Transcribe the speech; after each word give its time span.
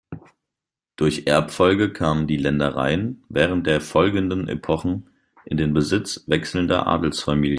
Durch 0.95 1.27
Erbfolge 1.27 1.93
kamen 1.93 2.25
die 2.25 2.37
Ländereien 2.37 3.23
während 3.29 3.67
der 3.67 3.79
folgenden 3.81 4.47
Epochen 4.47 5.07
in 5.45 5.57
den 5.57 5.75
Besitz 5.75 6.23
wechselnder 6.25 6.87
Adelsfamilien. 6.87 7.49